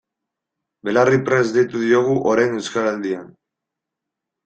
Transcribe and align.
Belarriprest 0.89 1.55
deitu 1.59 1.83
diogu 1.83 2.17
orain 2.35 2.59
Euskaraldian. 2.65 3.33